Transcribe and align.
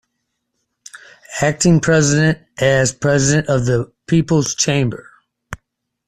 Acting 1.43 1.79
President, 1.79 2.39
as 2.57 2.91
President 2.91 3.47
of 3.49 3.67
the 3.67 3.93
People's 4.07 4.55
Chamber. 4.55 5.11